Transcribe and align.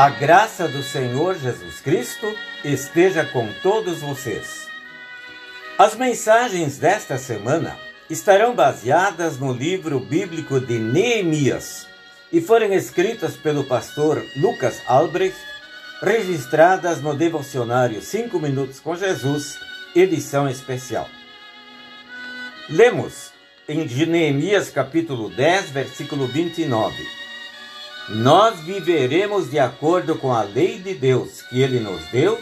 A 0.00 0.08
graça 0.08 0.66
do 0.66 0.82
Senhor 0.82 1.38
Jesus 1.38 1.78
Cristo 1.78 2.34
esteja 2.64 3.22
com 3.22 3.46
todos 3.62 4.00
vocês. 4.00 4.66
As 5.78 5.94
mensagens 5.94 6.78
desta 6.78 7.18
semana 7.18 7.76
estarão 8.08 8.54
baseadas 8.54 9.36
no 9.36 9.52
livro 9.52 10.00
bíblico 10.00 10.58
de 10.58 10.78
Neemias 10.78 11.86
e 12.32 12.40
foram 12.40 12.72
escritas 12.72 13.36
pelo 13.36 13.64
pastor 13.64 14.24
Lucas 14.36 14.80
Albrecht, 14.86 15.36
registradas 16.00 17.02
no 17.02 17.14
devocionário 17.14 18.00
5 18.00 18.40
Minutos 18.40 18.80
com 18.80 18.96
Jesus, 18.96 19.58
edição 19.94 20.48
especial. 20.48 21.10
Lemos 22.70 23.32
em 23.68 23.84
Neemias 24.06 24.70
capítulo 24.70 25.28
10, 25.28 25.68
versículo 25.68 26.26
29. 26.26 27.19
Nós 28.12 28.58
viveremos 28.58 29.48
de 29.52 29.60
acordo 29.60 30.16
com 30.16 30.32
a 30.32 30.42
lei 30.42 30.80
de 30.80 30.94
Deus 30.94 31.42
que 31.42 31.62
ele 31.62 31.78
nos 31.78 32.04
deu 32.10 32.36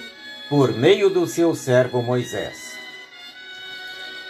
por 0.49 0.73
meio 0.73 1.11
do 1.11 1.27
seu 1.27 1.55
servo 1.55 2.01
Moisés. 2.01 2.73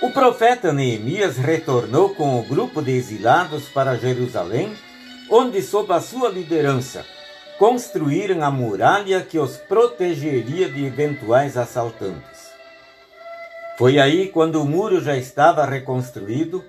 O 0.03 0.11
profeta 0.11 0.73
Neemias 0.73 1.37
retornou 1.37 2.11
com 2.11 2.41
o 2.41 2.43
grupo 2.43 2.83
de 2.83 2.91
exilados 2.91 3.69
para 3.69 3.97
Jerusalém, 3.97 4.77
onde, 5.31 5.63
sob 5.63 5.93
a 5.93 6.01
sua 6.01 6.29
liderança, 6.29 7.07
construíram 7.57 8.43
a 8.43 8.51
muralha 8.51 9.21
que 9.21 9.39
os 9.39 9.57
protegeria 9.57 10.69
de 10.69 10.85
eventuais 10.85 11.57
assaltantes. 11.57 12.49
Foi 13.77 14.01
aí, 14.01 14.27
quando 14.27 14.61
o 14.61 14.65
muro 14.65 15.01
já 15.01 15.17
estava 15.17 15.65
reconstruído, 15.65 16.65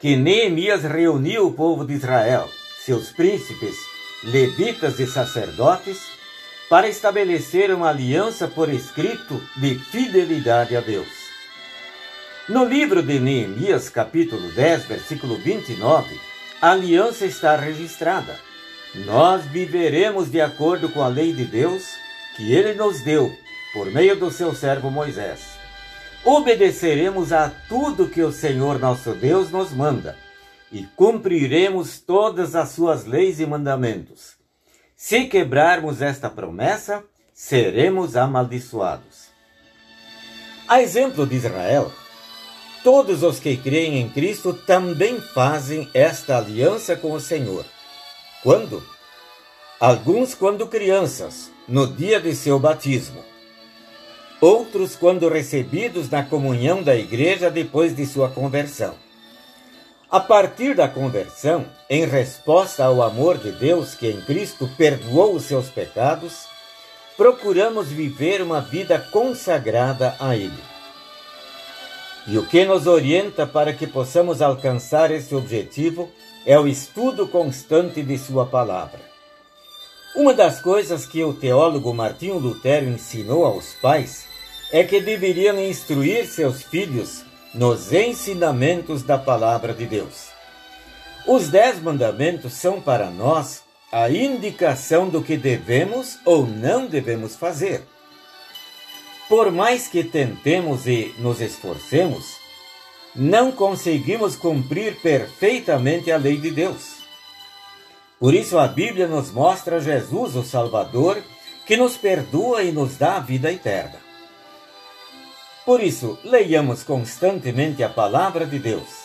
que 0.00 0.16
Neemias 0.16 0.82
reuniu 0.82 1.46
o 1.46 1.52
povo 1.52 1.84
de 1.84 1.94
Israel, 1.94 2.48
seus 2.84 3.12
príncipes, 3.12 3.87
levitas 4.22 4.98
e 4.98 5.06
sacerdotes, 5.06 6.00
para 6.68 6.88
estabelecer 6.88 7.72
uma 7.72 7.88
aliança 7.88 8.46
por 8.46 8.68
escrito 8.68 9.42
de 9.56 9.74
fidelidade 9.76 10.76
a 10.76 10.80
Deus. 10.80 11.08
No 12.48 12.64
livro 12.64 13.02
de 13.02 13.18
Neemias, 13.18 13.88
capítulo 13.88 14.50
10, 14.52 14.84
versículo 14.84 15.36
29, 15.36 16.20
a 16.60 16.72
aliança 16.72 17.24
está 17.24 17.56
registrada. 17.56 18.38
Nós 18.94 19.44
viveremos 19.44 20.30
de 20.30 20.40
acordo 20.40 20.88
com 20.88 21.02
a 21.02 21.08
lei 21.08 21.32
de 21.32 21.44
Deus 21.44 21.84
que 22.36 22.52
ele 22.52 22.74
nos 22.74 23.00
deu 23.02 23.34
por 23.72 23.86
meio 23.90 24.16
do 24.16 24.30
seu 24.30 24.54
servo 24.54 24.90
Moisés. 24.90 25.40
Obedeceremos 26.24 27.32
a 27.32 27.50
tudo 27.68 28.08
que 28.08 28.22
o 28.22 28.32
Senhor 28.32 28.78
nosso 28.78 29.12
Deus 29.12 29.50
nos 29.50 29.72
manda 29.72 30.16
e 30.70 30.84
cumpriremos 30.96 31.98
todas 31.98 32.54
as 32.54 32.70
suas 32.70 33.06
leis 33.06 33.40
e 33.40 33.46
mandamentos. 33.46 34.36
Se 34.94 35.24
quebrarmos 35.24 36.02
esta 36.02 36.28
promessa, 36.28 37.04
seremos 37.32 38.16
amaldiçoados. 38.16 39.28
A 40.66 40.82
exemplo 40.82 41.26
de 41.26 41.36
Israel, 41.36 41.90
todos 42.84 43.22
os 43.22 43.40
que 43.40 43.56
creem 43.56 43.98
em 43.98 44.10
Cristo 44.10 44.52
também 44.52 45.20
fazem 45.20 45.88
esta 45.94 46.36
aliança 46.36 46.96
com 46.96 47.12
o 47.12 47.20
Senhor. 47.20 47.64
Quando? 48.42 48.82
Alguns 49.80 50.34
quando 50.34 50.66
crianças, 50.66 51.50
no 51.66 51.86
dia 51.86 52.20
de 52.20 52.34
seu 52.34 52.58
batismo. 52.58 53.24
Outros 54.40 54.94
quando 54.94 55.28
recebidos 55.28 56.10
na 56.10 56.22
comunhão 56.22 56.82
da 56.82 56.94
igreja 56.94 57.50
depois 57.50 57.96
de 57.96 58.04
sua 58.04 58.28
conversão 58.28 58.94
a 60.10 60.20
partir 60.20 60.74
da 60.74 60.88
conversão, 60.88 61.66
em 61.88 62.06
resposta 62.06 62.82
ao 62.82 63.02
amor 63.02 63.36
de 63.36 63.52
Deus 63.52 63.94
que 63.94 64.08
em 64.08 64.20
Cristo 64.22 64.66
perdoou 64.76 65.34
os 65.34 65.42
seus 65.42 65.68
pecados, 65.68 66.46
procuramos 67.14 67.88
viver 67.88 68.40
uma 68.40 68.60
vida 68.60 68.98
consagrada 68.98 70.16
a 70.18 70.34
Ele. 70.34 70.62
E 72.26 72.38
o 72.38 72.46
que 72.46 72.64
nos 72.64 72.86
orienta 72.86 73.46
para 73.46 73.74
que 73.74 73.86
possamos 73.86 74.40
alcançar 74.40 75.10
esse 75.10 75.34
objetivo 75.34 76.10
é 76.46 76.58
o 76.58 76.66
estudo 76.66 77.28
constante 77.28 78.02
de 78.02 78.16
Sua 78.16 78.46
palavra. 78.46 79.00
Uma 80.16 80.32
das 80.32 80.60
coisas 80.60 81.04
que 81.04 81.22
o 81.22 81.34
teólogo 81.34 81.92
Martinho 81.92 82.38
Lutero 82.38 82.86
ensinou 82.86 83.44
aos 83.44 83.74
pais 83.74 84.26
é 84.72 84.82
que 84.82 85.00
deveriam 85.00 85.58
instruir 85.58 86.26
seus 86.26 86.62
filhos 86.62 87.27
nos 87.54 87.92
ensinamentos 87.92 89.02
da 89.02 89.16
palavra 89.16 89.72
de 89.72 89.86
Deus. 89.86 90.28
Os 91.26 91.48
dez 91.48 91.80
mandamentos 91.80 92.54
são 92.54 92.80
para 92.80 93.10
nós 93.10 93.62
a 93.92 94.10
indicação 94.10 95.08
do 95.08 95.22
que 95.22 95.36
devemos 95.36 96.18
ou 96.24 96.46
não 96.46 96.86
devemos 96.86 97.36
fazer. 97.36 97.82
Por 99.28 99.50
mais 99.50 99.88
que 99.88 100.02
tentemos 100.04 100.86
e 100.86 101.14
nos 101.18 101.40
esforcemos, 101.40 102.36
não 103.14 103.52
conseguimos 103.52 104.36
cumprir 104.36 104.96
perfeitamente 105.00 106.10
a 106.10 106.16
lei 106.16 106.36
de 106.38 106.50
Deus. 106.50 106.96
Por 108.18 108.34
isso 108.34 108.58
a 108.58 108.66
Bíblia 108.66 109.06
nos 109.06 109.30
mostra 109.30 109.80
Jesus, 109.80 110.34
o 110.34 110.42
Salvador, 110.42 111.22
que 111.66 111.76
nos 111.76 111.96
perdoa 111.96 112.62
e 112.62 112.72
nos 112.72 112.96
dá 112.96 113.16
a 113.16 113.20
vida 113.20 113.52
eterna. 113.52 114.07
Por 115.68 115.82
isso, 115.82 116.18
leiamos 116.24 116.82
constantemente 116.82 117.84
a 117.84 117.90
palavra 117.90 118.46
de 118.46 118.58
Deus. 118.58 119.04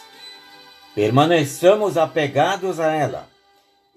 Permaneçamos 0.95 1.97
apegados 1.97 2.79
a 2.79 2.89
ela 2.89 3.27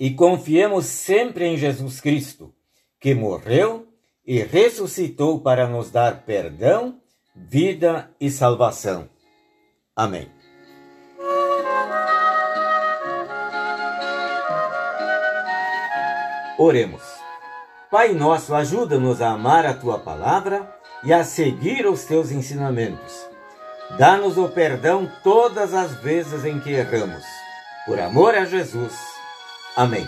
e 0.00 0.10
confiemos 0.10 0.86
sempre 0.86 1.46
em 1.46 1.56
Jesus 1.56 2.00
Cristo, 2.00 2.52
que 2.98 3.14
morreu 3.14 3.86
e 4.26 4.42
ressuscitou 4.42 5.38
para 5.38 5.68
nos 5.68 5.92
dar 5.92 6.24
perdão, 6.24 7.00
vida 7.36 8.10
e 8.20 8.28
salvação. 8.28 9.08
Amém. 9.94 10.28
Oremos. 16.58 17.02
Pai 17.92 18.12
nosso, 18.12 18.52
ajuda-nos 18.56 19.22
a 19.22 19.30
amar 19.30 19.64
a 19.64 19.72
tua 19.72 20.00
palavra 20.00 20.75
e 21.04 21.12
a 21.12 21.24
seguir 21.24 21.86
os 21.86 22.04
teus 22.04 22.30
ensinamentos. 22.30 23.26
Dá-nos 23.98 24.36
o 24.36 24.48
perdão 24.48 25.10
todas 25.22 25.72
as 25.72 25.94
vezes 25.94 26.44
em 26.44 26.58
que 26.58 26.70
erramos. 26.70 27.24
Por 27.86 28.00
amor 28.00 28.34
a 28.34 28.44
Jesus. 28.44 28.92
Amém. 29.76 30.06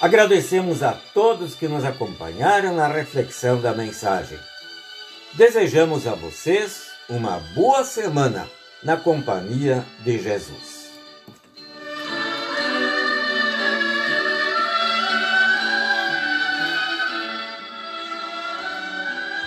Agradecemos 0.00 0.82
a 0.82 0.92
todos 0.92 1.54
que 1.54 1.66
nos 1.66 1.84
acompanharam 1.84 2.74
na 2.74 2.86
reflexão 2.86 3.60
da 3.60 3.74
mensagem. 3.74 4.38
Desejamos 5.32 6.06
a 6.06 6.14
vocês 6.14 6.86
uma 7.08 7.38
boa 7.54 7.84
semana 7.84 8.46
na 8.82 8.96
companhia 8.96 9.84
de 10.04 10.18
Jesus. 10.18 10.85